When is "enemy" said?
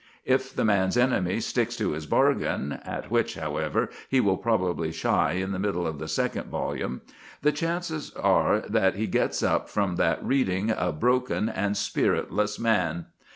0.97-1.39